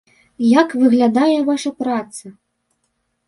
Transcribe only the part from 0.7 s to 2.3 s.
выглядае ваша праца?